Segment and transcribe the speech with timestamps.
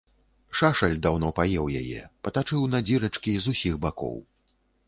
[0.59, 4.17] Шашаль даўно паеў яе, патачыў на дзірачкі з усіх бакоў.